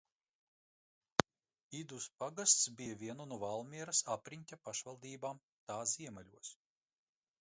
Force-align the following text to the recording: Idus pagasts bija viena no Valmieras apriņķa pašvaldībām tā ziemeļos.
Idus 1.81 2.07
pagasts 2.23 2.65
bija 2.79 2.97
viena 3.03 3.27
no 3.33 3.39
Valmieras 3.43 4.01
apriņķa 4.17 4.59
pašvaldībām 4.71 5.45
tā 5.71 5.81
ziemeļos. 5.93 6.55